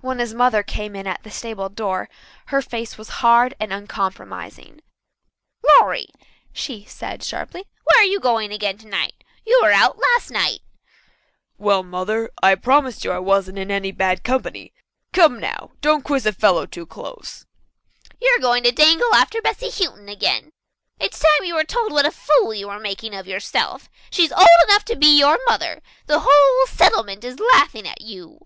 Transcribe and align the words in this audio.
When 0.00 0.18
his 0.18 0.34
mother 0.34 0.62
came 0.62 0.94
in 0.94 1.06
at 1.06 1.22
the 1.22 1.30
stable 1.30 1.70
door 1.70 2.10
her 2.48 2.60
face 2.60 2.98
was 2.98 3.08
hard 3.24 3.54
and 3.58 3.72
uncompromising. 3.72 4.82
"Lawrie," 5.66 6.10
she 6.52 6.84
said 6.84 7.22
sharply, 7.22 7.64
"where 7.84 8.02
are 8.02 8.06
you 8.06 8.20
going 8.20 8.52
again 8.52 8.76
tonight? 8.76 9.14
You 9.46 9.58
were 9.62 9.72
out 9.72 9.98
last 9.98 10.30
night." 10.30 10.60
"Well, 11.56 11.82
Mother, 11.82 12.30
I 12.42 12.54
promise 12.54 13.02
you 13.02 13.12
I 13.12 13.18
wasn't 13.18 13.56
in 13.58 13.70
any 13.70 13.92
bad 13.92 14.22
company. 14.22 14.74
Come 15.14 15.40
now, 15.40 15.70
don't 15.80 16.04
quiz 16.04 16.26
a 16.26 16.34
fellow 16.34 16.66
too 16.66 16.84
close." 16.84 17.46
"You 18.20 18.28
are 18.36 18.42
going 18.42 18.62
to 18.64 18.72
dangle 18.72 19.14
after 19.14 19.40
Bessy 19.40 19.70
Houghton 19.70 20.10
again. 20.10 20.50
It's 21.00 21.18
time 21.20 21.44
you 21.46 21.54
were 21.54 21.64
told 21.64 21.92
what 21.92 22.04
a 22.04 22.10
fool 22.10 22.52
you 22.52 22.68
were 22.68 22.78
making 22.78 23.14
of 23.14 23.26
yourself. 23.26 23.88
She's 24.10 24.32
old 24.32 24.48
enough 24.68 24.84
to 24.84 24.96
be 24.96 25.18
your 25.18 25.38
mother. 25.48 25.80
The 26.08 26.24
whole 26.26 26.66
settlement 26.66 27.24
is 27.24 27.40
laughing 27.40 27.88
at 27.88 28.02
you." 28.02 28.40